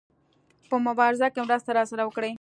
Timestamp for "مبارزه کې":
0.87-1.39